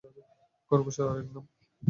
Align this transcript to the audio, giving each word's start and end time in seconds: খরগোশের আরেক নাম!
খরগোশের 0.71 1.05
আরেক 1.11 1.27
নাম! 1.33 1.45